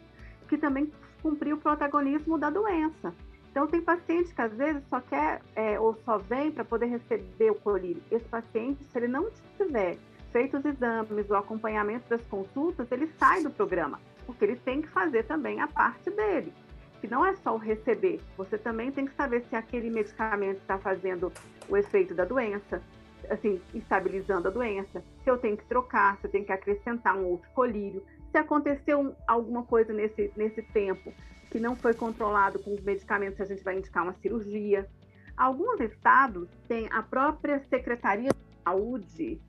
que 0.50 0.58
também 0.58 0.90
cumprir 1.22 1.54
o 1.54 1.58
protagonismo 1.58 2.36
da 2.36 2.50
doença. 2.50 3.14
Então, 3.50 3.66
tem 3.66 3.80
paciente 3.80 4.34
que 4.34 4.42
às 4.42 4.52
vezes 4.52 4.82
só 4.88 5.00
quer 5.00 5.40
é, 5.54 5.78
ou 5.78 5.96
só 6.04 6.18
vem 6.18 6.50
para 6.50 6.64
poder 6.64 6.86
receber 6.86 7.50
o 7.50 7.54
colírio. 7.54 8.02
Esse 8.10 8.24
paciente, 8.26 8.84
se 8.84 8.98
ele 8.98 9.08
não 9.08 9.30
tiver 9.56 9.96
feito 10.32 10.58
os 10.58 10.64
exames, 10.64 11.28
o 11.28 11.34
acompanhamento 11.34 12.08
das 12.08 12.22
consultas, 12.22 12.90
ele 12.90 13.08
sai 13.18 13.42
do 13.42 13.50
programa, 13.50 14.00
porque 14.26 14.44
ele 14.44 14.56
tem 14.56 14.82
que 14.82 14.88
fazer 14.88 15.24
também 15.24 15.60
a 15.60 15.66
parte 15.66 16.10
dele. 16.10 16.52
Que 17.00 17.08
não 17.08 17.24
é 17.24 17.34
só 17.36 17.54
o 17.54 17.58
receber, 17.58 18.20
você 18.36 18.58
também 18.58 18.92
tem 18.92 19.06
que 19.06 19.14
saber 19.14 19.42
se 19.48 19.56
aquele 19.56 19.90
medicamento 19.90 20.58
está 20.58 20.78
fazendo 20.78 21.32
o 21.68 21.76
efeito 21.76 22.14
da 22.14 22.24
doença, 22.24 22.82
assim, 23.28 23.60
estabilizando 23.74 24.48
a 24.48 24.50
doença, 24.50 25.02
se 25.24 25.30
eu 25.30 25.38
tenho 25.38 25.56
que 25.56 25.64
trocar, 25.64 26.18
se 26.18 26.26
eu 26.26 26.30
tenho 26.30 26.44
que 26.44 26.52
acrescentar 26.52 27.16
um 27.16 27.24
outro 27.24 27.48
colírio, 27.52 28.02
se 28.30 28.38
aconteceu 28.38 29.14
alguma 29.26 29.64
coisa 29.64 29.92
nesse, 29.92 30.32
nesse 30.36 30.62
tempo 30.62 31.12
que 31.50 31.58
não 31.58 31.74
foi 31.74 31.92
controlado 31.94 32.58
com 32.60 32.72
os 32.72 32.80
medicamentos, 32.80 33.40
a 33.40 33.44
gente 33.44 33.62
vai 33.64 33.76
indicar 33.76 34.04
uma 34.04 34.14
cirurgia. 34.14 34.88
Alguns 35.36 35.80
estados 35.80 36.48
têm 36.68 36.88
a 36.92 37.02
própria 37.02 37.60
Secretaria 37.68 38.30
de 38.30 38.62
Saúde 38.64 39.40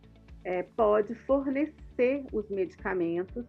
é, 0.43 0.63
pode 0.75 1.13
fornecer 1.25 2.25
os 2.31 2.49
medicamentos. 2.49 3.45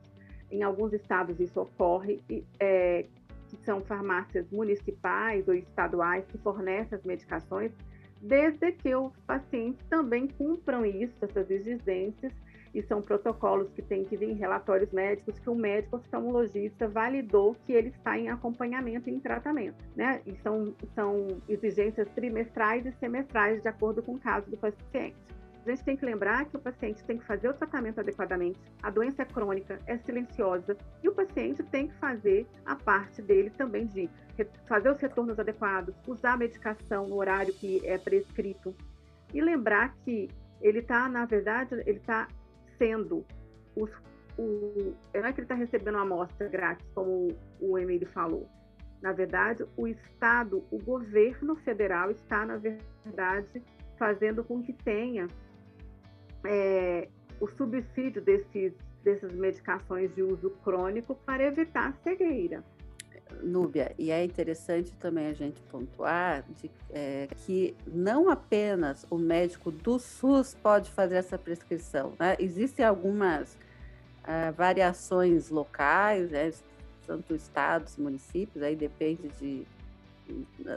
Em 0.51 0.63
alguns 0.63 0.93
estados 0.93 1.41
isso 1.41 1.61
ocorre, 1.61 2.23
é, 2.61 3.07
que 3.49 3.57
são 3.65 3.81
farmácias 3.83 4.51
municipais 4.51 5.47
ou 5.49 5.55
estaduais 5.55 6.25
que 6.27 6.39
fornecem 6.39 6.99
as 6.99 7.05
medicações, 7.05 7.73
desde 8.21 8.73
que 8.73 8.95
os 8.95 9.13
pacientes 9.27 9.85
também 9.89 10.29
cumpram 10.29 10.85
isso, 10.85 11.15
essas 11.23 11.51
exigências, 11.51 12.33
e 12.75 12.83
são 12.83 13.03
protocolos 13.03 13.71
que 13.73 13.83
têm 13.83 14.05
que 14.05 14.17
vir 14.17 14.31
em 14.31 14.35
relatórios 14.35 14.91
médicos 14.93 15.39
que 15.39 15.51
o 15.51 15.55
médico 15.55 15.97
oftalmologista 15.97 16.89
validou 16.89 17.55
que 17.67 17.73
ele 17.73 17.89
está 17.89 18.19
em 18.19 18.29
acompanhamento 18.29 19.11
e 19.11 19.13
em 19.13 19.21
tratamento, 19.21 19.85
né? 19.95 20.23
E 20.27 20.35
são, 20.37 20.75
são 20.95 21.43
exigências 21.49 22.09
trimestrais 22.11 22.87
e 22.87 22.93
semestrais 22.93 23.63
de 23.63 23.69
acordo 23.69 24.03
com 24.03 24.15
o 24.15 24.19
caso 24.19 24.51
do 24.51 24.57
paciente. 24.57 25.17
A 25.65 25.71
gente 25.71 25.85
tem 25.85 25.97
que 25.97 26.05
lembrar 26.05 26.45
que 26.47 26.57
o 26.57 26.59
paciente 26.59 27.05
tem 27.05 27.19
que 27.19 27.25
fazer 27.25 27.49
o 27.49 27.55
tratamento 27.55 28.01
adequadamente, 28.01 28.59
a 28.83 28.91
doença 28.91 29.23
é 29.23 29.25
crônica, 29.25 29.79
é 29.87 29.97
silenciosa, 29.99 30.77
e 31.05 31.09
o 31.09 31.15
paciente 31.15 31.63
tem 31.63 31.87
que 31.87 31.95
fazer 31.95 32.47
a 32.67 32.75
parte 32.75 33.23
dele 33.23 33.51
também 33.51 33.87
de 33.87 34.11
fazer 34.67 34.91
os 34.91 34.99
retornos 34.99 35.39
adequados, 35.39 35.95
usar 36.09 36.33
a 36.33 36.37
medicação 36.37 37.07
no 37.07 37.15
horário 37.17 37.55
que 37.55 37.81
é 37.87 37.97
prescrito, 37.97 38.75
e 39.33 39.41
lembrar 39.41 39.95
que 40.05 40.29
ele 40.61 40.81
está, 40.81 41.09
na 41.09 41.27
verdade, 41.27 41.75
ele 41.87 41.99
está 41.99 42.27
sendo 42.83 43.25
os, 43.77 43.91
o, 44.37 44.93
não 45.15 45.27
é 45.27 45.33
que 45.33 45.41
ele 45.41 45.45
está 45.45 45.55
recebendo 45.55 45.95
uma 45.95 46.03
amostra 46.03 46.49
grátis, 46.49 46.85
como 46.95 47.29
o 47.61 47.79
Emílio 47.79 48.09
falou. 48.09 48.49
Na 49.01 49.13
verdade, 49.13 49.65
o 49.77 49.87
Estado, 49.87 50.65
o 50.71 50.79
governo 50.83 51.55
federal 51.57 52.11
está, 52.11 52.45
na 52.45 52.57
verdade, 52.57 53.63
fazendo 53.97 54.43
com 54.43 54.63
que 54.63 54.73
tenha 54.73 55.29
é, 56.45 57.09
o 57.41 57.47
subsídio 57.49 58.21
desses, 58.21 58.73
dessas 59.05 59.33
medicações 59.33 60.13
de 60.15 60.23
uso 60.23 60.51
crônico 60.65 61.15
para 61.15 61.45
evitar 61.45 61.95
cegueira. 62.03 62.65
Núbia, 63.43 63.95
e 63.99 64.11
é 64.11 64.25
interessante 64.25 64.93
também 64.95 65.27
a 65.27 65.33
gente 65.33 65.61
pontuar 65.63 66.45
de, 66.61 66.71
é, 66.91 67.29
que 67.45 67.77
não 67.87 68.29
apenas 68.29 69.07
o 69.11 69.17
médico 69.17 69.71
do 69.71 69.99
SUS 69.99 70.55
pode 70.63 70.91
fazer 70.91 71.17
essa 71.17 71.39
prescrição, 71.39 72.13
né? 72.19 72.37
existem 72.39 72.85
algumas 72.85 73.55
uh, 74.23 74.53
variações 74.57 75.51
locais, 75.51 76.31
né? 76.31 76.53
tanto 77.07 77.35
estados, 77.35 77.97
municípios, 77.97 78.63
aí 78.63 78.77
depende 78.77 79.29
de, 79.41 79.67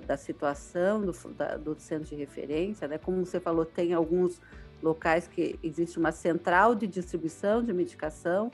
da 0.06 0.18
situação 0.18 1.02
do, 1.02 1.12
da, 1.34 1.58
do 1.58 1.76
centro 1.80 2.10
de 2.10 2.16
referência, 2.16 2.88
né? 2.88 2.98
como 2.98 3.26
você 3.26 3.40
falou, 3.40 3.66
tem 3.66 3.94
alguns 3.94 4.42
locais 4.82 5.28
que 5.28 5.60
existe 5.64 5.98
uma 5.98 6.12
central 6.12 6.76
de 6.76 6.88
distribuição 6.88 7.64
de 7.64 7.74
medicação, 7.74 8.52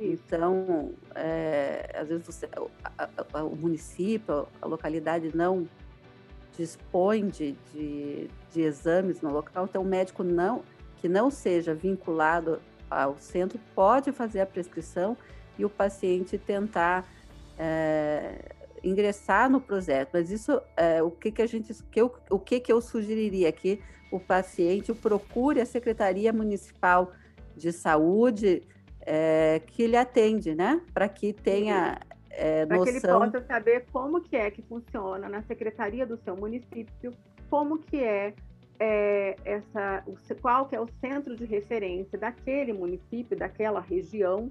então, 0.00 0.92
é, 1.14 1.90
às 1.94 2.08
vezes 2.08 2.26
você, 2.26 2.48
a, 3.32 3.42
o 3.44 3.56
município, 3.56 4.46
a 4.60 4.66
localidade 4.66 5.34
não 5.34 5.68
dispõe 6.56 7.28
de, 7.28 7.52
de, 7.72 8.28
de, 8.50 8.60
exames 8.60 9.20
no 9.20 9.32
local, 9.32 9.64
então 9.64 9.82
o 9.82 9.84
médico 9.84 10.22
não 10.22 10.62
que 10.96 11.08
não 11.08 11.30
seja 11.30 11.74
vinculado 11.74 12.60
ao 12.90 13.18
centro 13.18 13.58
pode 13.74 14.12
fazer 14.12 14.40
a 14.40 14.46
prescrição 14.46 15.16
e 15.58 15.64
o 15.64 15.70
paciente 15.70 16.38
tentar 16.38 17.08
é, 17.58 18.52
ingressar 18.84 19.50
no 19.50 19.60
projeto. 19.60 20.10
Mas 20.12 20.30
isso, 20.30 20.60
é, 20.76 21.02
o 21.02 21.10
que, 21.10 21.32
que 21.32 21.42
a 21.42 21.46
gente, 21.46 21.74
que 21.90 22.00
eu, 22.00 22.14
o 22.30 22.38
que, 22.38 22.60
que 22.60 22.72
eu 22.72 22.80
sugeriria 22.80 23.50
que 23.50 23.80
o 24.12 24.20
paciente 24.20 24.92
procure 24.92 25.60
a 25.60 25.66
secretaria 25.66 26.32
municipal 26.32 27.12
de 27.56 27.72
saúde 27.72 28.62
é, 29.06 29.60
que 29.66 29.82
ele 29.82 29.96
atende, 29.96 30.54
né? 30.54 30.80
Para 30.92 31.08
que 31.08 31.32
tenha 31.32 31.98
é, 32.32 32.64
Para 32.64 32.82
que 32.82 32.88
ele 32.88 33.00
possa 33.00 33.40
saber 33.42 33.84
como 33.92 34.20
que 34.20 34.36
é 34.36 34.50
que 34.50 34.62
funciona 34.62 35.28
na 35.28 35.42
secretaria 35.42 36.06
do 36.06 36.16
seu 36.16 36.36
município, 36.36 37.12
como 37.50 37.78
que 37.78 38.02
é, 38.02 38.34
é 38.80 39.36
essa, 39.44 40.02
qual 40.40 40.66
que 40.66 40.74
é 40.74 40.80
o 40.80 40.88
centro 41.00 41.36
de 41.36 41.44
referência 41.44 42.18
daquele 42.18 42.72
município, 42.72 43.36
daquela 43.36 43.80
região, 43.80 44.50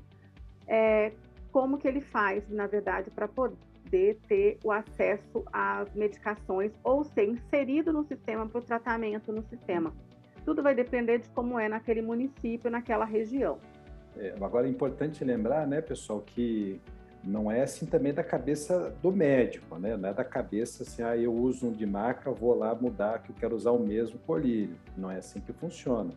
é, 0.67 1.11
como 1.51 1.77
que 1.77 1.87
ele 1.87 2.01
faz, 2.01 2.47
na 2.49 2.67
verdade, 2.67 3.09
para 3.09 3.27
poder 3.27 4.19
ter 4.27 4.59
o 4.63 4.71
acesso 4.71 5.43
às 5.51 5.91
medicações 5.95 6.71
ou 6.83 7.03
ser 7.03 7.27
inserido 7.27 7.91
no 7.91 8.03
sistema 8.05 8.47
para 8.47 8.59
o 8.59 8.61
tratamento 8.61 9.31
no 9.31 9.41
sistema. 9.43 9.91
Tudo 10.45 10.61
vai 10.63 10.75
depender 10.75 11.19
de 11.19 11.29
como 11.29 11.59
é 11.59 11.67
naquele 11.67 12.01
município, 12.01 12.69
naquela 12.69 13.05
região. 13.05 13.57
É, 14.17 14.35
agora 14.41 14.67
é 14.67 14.69
importante 14.69 15.23
lembrar, 15.23 15.67
né, 15.67 15.81
pessoal, 15.81 16.21
que 16.21 16.81
não 17.23 17.51
é 17.51 17.61
assim 17.61 17.85
também 17.85 18.13
da 18.13 18.23
cabeça 18.23 18.95
do 19.01 19.11
médico, 19.11 19.77
né? 19.77 19.95
Não 19.95 20.09
é 20.09 20.13
da 20.13 20.23
cabeça 20.23 20.83
assim, 20.83 21.03
ah, 21.03 21.15
eu 21.15 21.33
uso 21.33 21.67
um 21.67 21.71
de 21.71 21.85
marca, 21.85 22.31
vou 22.31 22.55
lá 22.55 22.73
mudar 22.73 23.21
que 23.21 23.31
eu 23.31 23.35
quero 23.35 23.55
usar 23.55 23.71
o 23.71 23.79
mesmo 23.79 24.17
colírio. 24.19 24.75
Não 24.97 25.09
é 25.11 25.17
assim 25.17 25.39
que 25.39 25.53
funciona. 25.53 26.11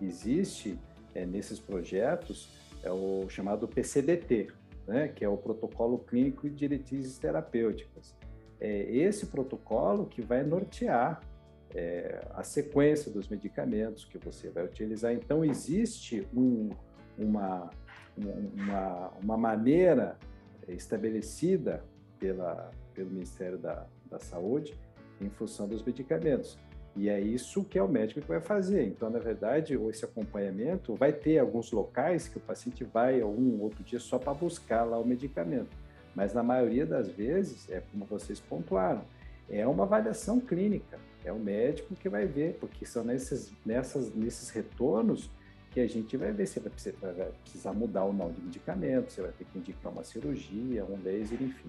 Existe 0.00 0.78
é, 1.14 1.26
nesses 1.26 1.58
projetos 1.58 2.48
é 2.82 2.90
o 2.90 3.28
chamado 3.28 3.68
PCDT, 3.68 4.48
né? 4.86 5.08
Que 5.08 5.24
é 5.24 5.28
o 5.28 5.36
Protocolo 5.36 5.98
Clínico 5.98 6.48
de 6.48 6.54
Diretrizes 6.54 7.18
Terapêuticas. 7.18 8.14
É 8.58 8.90
esse 8.90 9.26
protocolo 9.26 10.06
que 10.06 10.22
vai 10.22 10.42
nortear 10.42 11.20
é, 11.74 12.26
a 12.34 12.42
sequência 12.42 13.10
dos 13.10 13.28
medicamentos 13.28 14.06
que 14.06 14.16
você 14.16 14.48
vai 14.48 14.64
utilizar. 14.64 15.12
Então 15.12 15.44
existe 15.44 16.26
um 16.34 16.70
uma, 17.18 17.70
uma, 18.16 19.12
uma 19.22 19.36
maneira 19.36 20.18
estabelecida 20.68 21.82
pela, 22.18 22.70
pelo 22.94 23.10
Ministério 23.10 23.58
da, 23.58 23.86
da 24.10 24.18
Saúde 24.18 24.74
em 25.20 25.30
função 25.30 25.68
dos 25.68 25.82
medicamentos. 25.82 26.58
E 26.96 27.10
é 27.10 27.20
isso 27.20 27.62
que 27.62 27.78
é 27.78 27.82
o 27.82 27.88
médico 27.88 28.22
que 28.22 28.28
vai 28.28 28.40
fazer. 28.40 28.86
Então, 28.86 29.10
na 29.10 29.18
verdade, 29.18 29.74
esse 29.90 30.04
acompanhamento 30.04 30.94
vai 30.94 31.12
ter 31.12 31.38
alguns 31.38 31.70
locais 31.70 32.26
que 32.26 32.38
o 32.38 32.40
paciente 32.40 32.84
vai 32.84 33.22
um 33.22 33.60
outro 33.60 33.84
dia 33.84 34.00
só 34.00 34.18
para 34.18 34.32
buscar 34.32 34.84
lá 34.84 34.98
o 34.98 35.06
medicamento. 35.06 35.76
Mas 36.14 36.32
na 36.32 36.42
maioria 36.42 36.86
das 36.86 37.08
vezes, 37.08 37.68
é 37.70 37.82
como 37.92 38.06
vocês 38.06 38.40
pontuaram, 38.40 39.02
é 39.50 39.66
uma 39.66 39.84
avaliação 39.84 40.40
clínica. 40.40 40.98
É 41.22 41.30
o 41.30 41.38
médico 41.38 41.94
que 41.94 42.08
vai 42.08 42.24
ver, 42.24 42.56
porque 42.58 42.86
são 42.86 43.04
nesses, 43.04 43.52
nessas, 43.64 44.14
nesses 44.14 44.48
retornos 44.48 45.30
que 45.76 45.80
a 45.82 45.86
gente 45.86 46.16
vai 46.16 46.32
ver 46.32 46.46
se 46.46 46.58
vai 46.58 46.72
precisar 47.42 47.74
mudar 47.74 48.04
ou 48.04 48.10
não 48.10 48.32
de 48.32 48.40
medicamento, 48.40 49.12
você 49.12 49.20
vai 49.20 49.30
ter 49.32 49.44
que 49.44 49.58
indicar 49.58 49.92
uma 49.92 50.02
cirurgia, 50.02 50.82
um 50.86 50.96
laser, 51.04 51.36
enfim. 51.42 51.68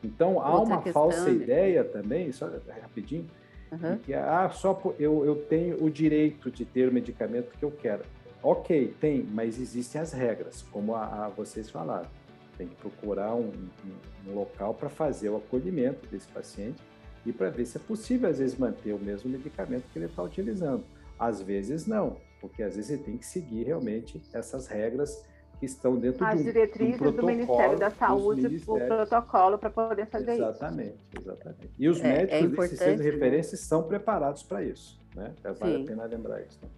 Então, 0.00 0.40
há 0.40 0.52
Outra 0.52 0.74
uma 0.74 0.82
questão, 0.82 1.10
falsa 1.10 1.28
ideia 1.28 1.82
também, 1.82 2.30
só 2.30 2.48
rapidinho, 2.80 3.28
uhum. 3.72 3.98
que 3.98 4.14
ah, 4.14 4.48
só 4.50 4.80
eu, 4.96 5.24
eu 5.24 5.34
tenho 5.34 5.82
o 5.82 5.90
direito 5.90 6.52
de 6.52 6.64
ter 6.64 6.88
o 6.88 6.92
medicamento 6.92 7.50
que 7.58 7.64
eu 7.64 7.72
quero. 7.72 8.04
Ok, 8.40 8.94
tem, 9.00 9.24
mas 9.24 9.58
existem 9.58 10.00
as 10.00 10.12
regras, 10.12 10.62
como 10.70 10.94
a, 10.94 11.24
a 11.24 11.28
vocês 11.28 11.68
falaram. 11.68 12.08
Tem 12.56 12.68
que 12.68 12.76
procurar 12.76 13.34
um, 13.34 13.50
um, 13.50 14.30
um 14.30 14.34
local 14.36 14.72
para 14.72 14.88
fazer 14.88 15.30
o 15.30 15.36
acolhimento 15.36 16.06
desse 16.06 16.28
paciente 16.28 16.80
e 17.26 17.32
para 17.32 17.50
ver 17.50 17.66
se 17.66 17.76
é 17.76 17.80
possível, 17.80 18.30
às 18.30 18.38
vezes, 18.38 18.56
manter 18.56 18.92
o 18.92 19.00
mesmo 19.00 19.28
medicamento 19.28 19.82
que 19.92 19.98
ele 19.98 20.06
está 20.06 20.22
utilizando. 20.22 20.84
Às 21.18 21.42
vezes, 21.42 21.88
não 21.88 22.27
porque 22.40 22.62
às 22.62 22.76
vezes 22.76 22.96
você 22.96 23.04
tem 23.04 23.16
que 23.16 23.26
seguir 23.26 23.64
realmente 23.64 24.22
essas 24.32 24.66
regras 24.66 25.24
que 25.58 25.66
estão 25.66 25.96
dentro 25.96 26.24
As 26.24 26.34
de 26.36 26.40
um, 26.40 26.44
diretrizes 26.44 27.00
um 27.00 27.10
do 27.12 27.26
Ministério 27.26 27.78
da 27.78 27.90
Saúde, 27.90 28.62
o 28.66 28.78
protocolo 28.78 29.58
para 29.58 29.70
poder 29.70 30.06
fazer 30.06 30.32
exatamente, 30.32 30.94
isso. 30.94 31.18
Exatamente, 31.18 31.18
exatamente. 31.20 31.70
E 31.78 31.88
os 31.88 32.00
é, 32.00 32.02
médicos 32.02 32.42
é 32.42 32.46
desses 32.48 32.78
centros 32.78 32.96
de 32.98 33.04
né? 33.04 33.10
referência 33.10 33.56
né? 33.56 33.62
são 33.62 33.82
preparados 33.82 34.42
para 34.42 34.62
isso, 34.62 35.00
né? 35.14 35.34
É, 35.42 35.52
vale 35.52 35.76
Sim. 35.78 35.82
a 35.82 35.86
pena 35.86 36.04
lembrar 36.04 36.40
isso. 36.42 36.58
Né? 36.62 36.68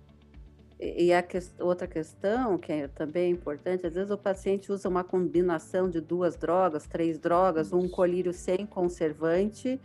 E 0.83 1.13
a 1.13 1.23
que, 1.23 1.39
outra 1.59 1.87
questão 1.87 2.57
que 2.57 2.73
é 2.73 2.89
também 2.89 3.31
importante, 3.31 3.87
às 3.87 3.95
vezes 3.95 4.11
o 4.11 4.17
paciente 4.17 4.73
usa 4.73 4.89
uma 4.89 5.05
combinação 5.05 5.91
de 5.91 6.01
duas 6.01 6.37
drogas, 6.37 6.87
três 6.87 7.19
drogas, 7.19 7.67
isso. 7.67 7.77
um 7.77 7.87
colírio 7.87 8.33
sem 8.33 8.65
conservante, 8.65 9.79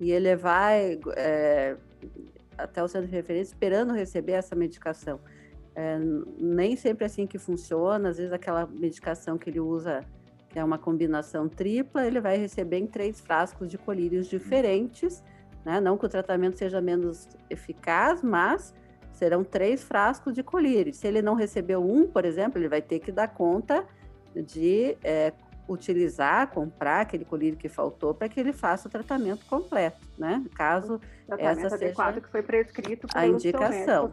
e 0.00 0.10
ele 0.10 0.34
vai 0.36 0.98
é, 1.16 1.76
até 2.58 2.82
o 2.82 2.88
centro 2.88 3.08
de 3.08 3.14
referência 3.14 3.52
esperando 3.52 3.92
receber 3.92 4.32
essa 4.32 4.54
medicação. 4.54 5.20
É, 5.74 5.98
nem 6.38 6.74
sempre 6.76 7.04
é 7.04 7.06
assim 7.06 7.26
que 7.26 7.38
funciona, 7.38 8.08
às 8.08 8.18
vezes 8.18 8.32
aquela 8.32 8.66
medicação 8.66 9.38
que 9.38 9.48
ele 9.48 9.60
usa, 9.60 10.04
que 10.48 10.58
é 10.58 10.64
uma 10.64 10.76
combinação 10.76 11.48
tripla, 11.48 12.04
ele 12.04 12.20
vai 12.20 12.36
receber 12.36 12.78
em 12.78 12.86
três 12.86 13.20
frascos 13.20 13.70
de 13.70 13.78
colírios 13.78 14.26
diferentes, 14.26 15.22
né? 15.64 15.80
não 15.80 15.96
que 15.96 16.04
o 16.04 16.08
tratamento 16.08 16.58
seja 16.58 16.80
menos 16.80 17.28
eficaz, 17.48 18.22
mas 18.22 18.74
serão 19.12 19.44
três 19.44 19.84
frascos 19.84 20.34
de 20.34 20.42
colírio. 20.42 20.92
Se 20.92 21.06
ele 21.06 21.22
não 21.22 21.34
recebeu 21.34 21.80
um, 21.80 22.06
por 22.06 22.24
exemplo, 22.24 22.58
ele 22.58 22.68
vai 22.68 22.82
ter 22.82 22.98
que 22.98 23.12
dar 23.12 23.28
conta 23.28 23.84
de 24.34 24.96
é, 25.02 25.32
utilizar, 25.68 26.48
comprar 26.48 27.02
aquele 27.02 27.24
colírio 27.24 27.58
que 27.58 27.68
faltou 27.68 28.14
para 28.14 28.28
que 28.28 28.40
ele 28.40 28.52
faça 28.52 28.88
o 28.88 28.90
tratamento 28.90 29.44
completo, 29.46 30.00
né? 30.16 30.44
Caso 30.54 31.00
essa 31.38 31.76
seja 31.76 32.20
que 32.20 32.28
foi 32.28 32.42
prescrito 32.42 33.06
a 33.14 33.26
indicação 33.26 34.10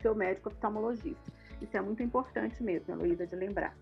seu 0.00 0.14
médico 0.14 0.48
oftalmologista. 0.48 1.32
Isso 1.60 1.76
é 1.76 1.80
muito 1.80 2.02
importante 2.02 2.62
mesmo, 2.62 2.94
Heloísa, 2.94 3.26
de 3.26 3.34
lembrar. 3.34 3.76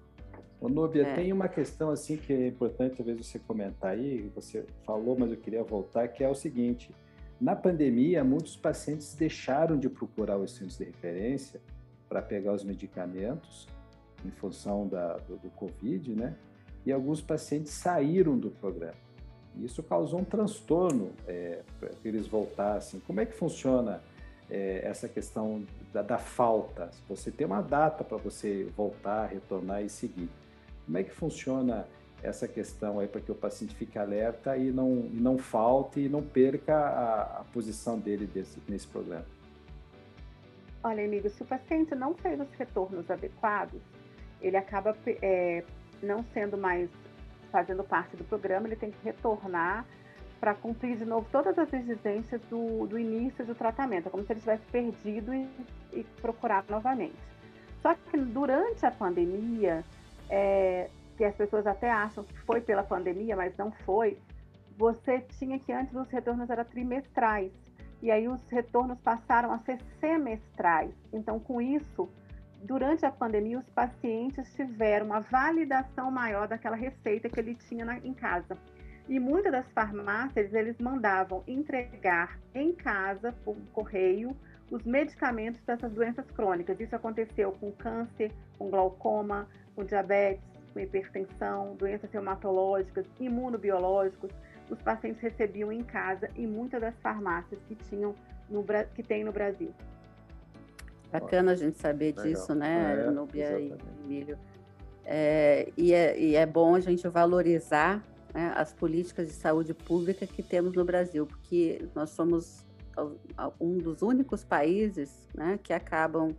Ô, 0.61 0.69
Núbia, 0.69 1.07
é. 1.07 1.15
tem 1.15 1.33
uma 1.33 1.49
questão 1.49 1.91
assim 1.91 2.17
que 2.17 2.33
é 2.33 2.47
importante 2.47 2.97
talvez 2.97 3.19
você 3.19 3.39
comentar 3.39 3.91
aí, 3.91 4.31
você 4.35 4.65
falou, 4.87 5.17
mas 5.19 5.31
eu 5.31 5.37
queria 5.37 5.63
voltar, 5.63 6.09
que 6.09 6.25
é 6.25 6.29
o 6.29 6.35
seguinte, 6.35 6.95
na 7.41 7.55
pandemia, 7.55 8.25
muitos 8.25 8.57
pacientes 8.57 9.15
deixaram 9.15 9.79
de 9.79 9.91
procurar 9.91 10.39
os 10.39 10.53
centros 10.53 10.79
de 10.79 10.85
referência 10.85 11.61
para 12.09 12.23
pegar 12.23 12.53
os 12.53 12.65
medicamentos 12.65 13.67
em 14.25 14.31
função 14.31 14.87
da, 14.87 15.19
do, 15.19 15.37
do 15.37 15.51
Covid, 15.51 16.15
né? 16.15 16.35
E 16.85 16.93
alguns 16.93 17.21
pacientes 17.21 17.73
saíram 17.73 18.39
do 18.39 18.51
programa. 18.51 19.05
Isso 19.57 19.83
causou 19.83 20.21
um 20.21 20.25
transtorno 20.25 21.13
é, 21.27 21.63
para 21.79 21.91
que 21.91 22.09
eles 22.09 22.27
voltassem. 22.27 23.01
Como 23.07 23.21
é 23.21 23.27
que 23.27 23.35
funciona 23.35 24.03
é, 24.51 24.83
essa 24.85 25.09
questão 25.09 25.65
da, 25.93 26.03
da, 26.03 26.19
falta. 26.19 26.91
Você 27.09 27.31
tem 27.31 27.47
uma 27.47 27.63
data 27.63 28.05
para 28.05 28.17
você 28.17 28.69
voltar, 28.77 29.27
retornar 29.27 29.83
e 29.83 29.89
seguir. 29.89 30.29
Como 30.85 30.99
é 30.99 31.03
que 31.03 31.11
funciona 31.11 31.87
essa 32.23 32.49
questão 32.49 33.01
aí 33.01 33.07
para 33.07 33.21
que 33.21 33.31
o 33.31 33.35
paciente 33.35 33.75
fique 33.75 33.99
alerta 33.99 34.57
e 34.57 34.71
não, 34.71 35.09
e 35.13 35.21
não 35.21 35.39
falte 35.39 36.01
e 36.01 36.09
não 36.09 36.23
perca 36.23 36.75
a, 36.75 37.41
a 37.41 37.45
posição 37.53 37.99
dele 37.99 38.27
desse, 38.27 38.59
nesse 38.69 38.87
programa? 38.87 39.27
Olha, 40.83 41.05
amigo, 41.05 41.29
se 41.31 41.43
o 41.43 41.47
paciente 41.47 41.95
não 41.95 42.15
fez 42.15 42.39
os 42.39 42.51
retornos 42.53 43.11
adequados, 43.11 43.81
ele 44.41 44.57
acaba 44.57 44.95
é, 45.23 45.65
não 46.05 46.25
sendo 46.33 46.57
mais 46.57 46.89
fazendo 47.51 47.85
parte 47.85 48.17
do 48.17 48.25
programa, 48.25 48.67
ele 48.67 48.77
tem 48.77 48.91
que 48.91 49.05
retornar 49.05 49.85
para 50.41 50.55
cumprir 50.55 50.97
de 50.97 51.05
novo 51.05 51.27
todas 51.31 51.59
as 51.59 51.73
exigências 51.73 52.41
do, 52.51 52.87
do 52.87 52.99
início 52.99 53.47
do 53.47 53.55
tratamento. 53.55 54.09
É 54.09 54.11
como 54.11 54.25
se 54.25 54.33
ele 54.33 54.41
tivesse 54.41 54.65
perdido 54.67 55.33
e, 55.33 55.49
e 55.93 56.05
procurar 56.21 56.65
novamente. 56.69 57.17
Só 57.81 57.95
que 57.95 58.17
durante 58.19 58.85
a 58.85 58.91
pandemia, 58.91 59.85
é, 60.29 60.91
que 61.17 61.25
as 61.25 61.35
pessoas 61.35 61.67
até 61.67 61.91
acham 61.91 62.25
que 62.25 62.39
foi 62.41 62.61
pela 62.61 62.83
pandemia, 62.83 63.37
mas 63.37 63.57
não 63.57 63.71
foi, 63.87 64.19
você 64.77 65.21
tinha 65.39 65.59
que 65.59 65.73
antes 65.73 65.95
os 65.95 66.11
retornos 66.11 66.51
eram 66.51 66.65
trimestrais. 66.65 67.53
E 68.03 68.11
aí 68.11 68.29
os 68.29 68.41
retornos 68.51 68.99
passaram 69.01 69.53
a 69.53 69.59
ser 69.61 69.79
semestrais. 70.01 70.93
Então, 71.13 71.39
com 71.39 71.61
isso, 71.61 72.09
durante 72.65 73.05
a 73.05 73.11
pandemia, 73.11 73.59
os 73.59 73.69
pacientes 73.71 74.53
tiveram 74.55 75.07
uma 75.07 75.21
validação 75.21 76.11
maior 76.11 76.49
daquela 76.49 76.77
receita 76.77 77.29
que 77.29 77.39
ele 77.39 77.55
tinha 77.55 77.85
na, 77.85 77.99
em 77.99 78.15
casa. 78.15 78.57
E 79.07 79.21
muitas 79.21 79.53
das 79.53 79.71
farmácias, 79.73 80.53
eles 80.55 80.79
mandavam 80.79 81.45
entregar 81.47 82.39
em 82.55 82.73
casa, 82.73 83.33
por 83.45 83.55
correio, 83.73 84.35
os 84.71 84.83
medicamentos 84.85 85.61
dessas 85.63 85.93
doenças 85.93 86.25
crônicas. 86.31 86.81
Isso 86.81 86.97
aconteceu 86.97 87.53
com 87.53 87.71
câncer, 87.71 88.33
com 88.59 88.71
glaucoma, 88.71 89.47
com 89.77 89.85
diabetes, 89.85 90.43
com 90.73 90.81
hipertensão, 90.81 91.77
doenças 91.77 92.11
reumatológicas, 92.11 93.05
imunobiológicos. 93.21 94.31
Os 94.71 94.81
pacientes 94.81 95.21
recebiam 95.21 95.71
em 95.71 95.83
casa 95.83 96.31
em 96.35 96.47
muitas 96.47 96.81
das 96.81 96.99
farmácias 97.01 97.61
que, 97.69 97.75
tinham 97.75 98.15
no, 98.49 98.65
que 98.95 99.03
tem 99.03 99.23
no 99.23 99.33
Brasil. 99.33 99.75
Bacana 101.21 101.53
a 101.53 101.55
gente 101.55 101.79
saber 101.79 102.07
Legal. 102.07 102.25
disso, 102.25 102.55
né, 102.55 103.07
é, 103.07 103.11
Nubia 103.11 103.61
e 103.61 103.73
Emílio. 104.03 104.37
É, 105.05 105.73
e, 105.77 105.93
é, 105.93 106.19
e 106.19 106.35
é 106.35 106.45
bom 106.45 106.75
a 106.75 106.81
gente 106.81 107.07
valorizar 107.07 108.03
né, 108.33 108.53
as 108.57 108.73
políticas 108.73 109.29
de 109.29 109.33
saúde 109.33 109.73
pública 109.73 110.27
que 110.27 110.43
temos 110.43 110.73
no 110.73 110.85
Brasil, 110.85 111.25
porque 111.25 111.87
nós 111.95 112.11
somos 112.11 112.65
um 113.61 113.79
dos 113.79 114.03
únicos 114.03 114.45
países 114.45 115.29
né, 115.35 115.59
que 115.63 115.73
acabam 115.73 116.35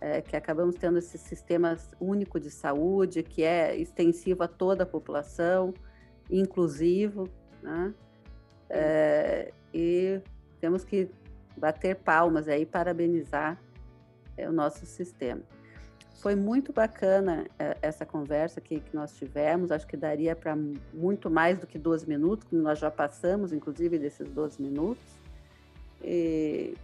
é, 0.00 0.22
que 0.22 0.34
acabamos 0.34 0.76
tendo 0.76 0.98
esse 0.98 1.18
sistema 1.18 1.76
único 2.00 2.40
de 2.40 2.50
saúde 2.50 3.22
que 3.22 3.42
é 3.42 3.76
extensivo 3.76 4.42
a 4.42 4.48
toda 4.48 4.84
a 4.84 4.86
população, 4.86 5.74
inclusivo, 6.30 7.28
né? 7.62 7.92
É, 8.70 9.52
e 9.74 10.22
temos 10.58 10.84
que 10.84 11.10
bater 11.54 11.96
palmas 11.96 12.48
aí, 12.48 12.64
parabenizar 12.64 13.60
o 14.48 14.52
nosso 14.52 14.84
sistema. 14.86 15.42
Foi 16.20 16.34
muito 16.34 16.70
bacana 16.72 17.46
é, 17.58 17.78
essa 17.80 18.04
conversa 18.04 18.60
que, 18.60 18.80
que 18.80 18.94
nós 18.94 19.16
tivemos. 19.16 19.72
Acho 19.72 19.86
que 19.86 19.96
daria 19.96 20.36
para 20.36 20.54
muito 20.92 21.30
mais 21.30 21.58
do 21.58 21.66
que 21.66 21.78
12 21.78 22.06
minutos, 22.06 22.46
como 22.48 22.60
nós 22.60 22.78
já 22.78 22.90
passamos, 22.90 23.52
inclusive, 23.52 23.98
desses 23.98 24.28
12 24.28 24.60
minutos. 24.60 25.02
E, 26.04 26.74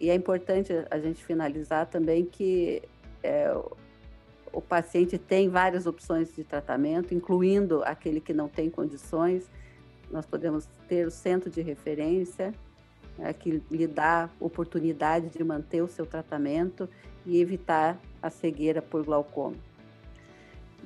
e 0.00 0.08
é 0.08 0.14
importante 0.14 0.72
a 0.90 0.98
gente 0.98 1.22
finalizar 1.22 1.86
também 1.86 2.24
que 2.24 2.82
é, 3.22 3.54
o 4.50 4.62
paciente 4.62 5.18
tem 5.18 5.48
várias 5.48 5.86
opções 5.86 6.34
de 6.34 6.42
tratamento, 6.42 7.14
incluindo 7.14 7.82
aquele 7.84 8.20
que 8.20 8.32
não 8.32 8.48
tem 8.48 8.70
condições. 8.70 9.48
Nós 10.10 10.24
podemos 10.24 10.66
ter 10.88 11.06
o 11.06 11.10
centro 11.10 11.50
de 11.50 11.60
referência, 11.60 12.54
né, 13.18 13.32
que 13.32 13.62
lhe 13.70 13.86
dá 13.86 14.30
oportunidade 14.38 15.28
de 15.28 15.42
manter 15.42 15.82
o 15.82 15.88
seu 15.88 16.06
tratamento 16.06 16.88
e 17.26 17.40
evitar 17.40 17.98
a 18.22 18.30
cegueira 18.30 18.80
por 18.80 19.04
glaucoma. 19.04 19.56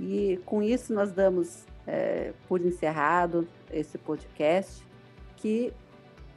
E 0.00 0.40
com 0.46 0.62
isso 0.62 0.92
nós 0.92 1.12
damos 1.12 1.64
é, 1.86 2.32
por 2.48 2.60
encerrado 2.60 3.46
esse 3.70 3.98
podcast, 3.98 4.84
que 5.36 5.72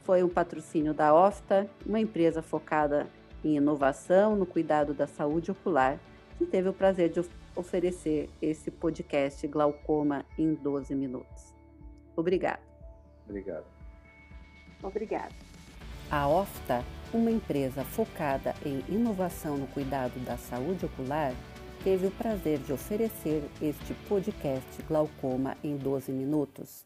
foi 0.04 0.24
um 0.24 0.30
patrocínio 0.30 0.94
da 0.94 1.14
OFTA, 1.14 1.68
uma 1.86 2.00
empresa 2.00 2.42
focada 2.42 3.08
em 3.44 3.56
inovação 3.56 4.36
no 4.36 4.46
cuidado 4.46 4.94
da 4.94 5.08
saúde 5.08 5.52
ocular, 5.52 6.00
que 6.38 6.46
teve 6.46 6.70
o 6.70 6.74
prazer 6.74 7.10
de 7.10 7.24
oferecer 7.56 8.30
esse 8.42 8.70
podcast 8.70 9.48
Glaucoma 9.48 10.26
em 10.38 10.54
12 10.54 10.94
minutos. 10.94 11.56
Obrigada. 12.16 12.62
Obrigado. 13.28 13.66
Obrigada. 14.84 15.55
A 16.10 16.28
OFTA 16.28 16.84
uma 17.16 17.32
empresa 17.32 17.84
focada 17.84 18.54
em 18.66 18.84
inovação 18.90 19.58
no 19.58 19.68
cuidado 19.68 20.20
da 20.26 20.38
saúde 20.38 20.86
ocular, 20.86 21.34
teve 21.84 22.08
o 22.08 22.12
prazer 22.12 22.60
de 22.60 22.74
oferecer 22.74 23.44
este 23.62 23.94
podcast 24.08 24.82
Glaucoma 24.84 25.56
em 25.64 25.78
12 25.78 26.12
minutos. 26.12 26.86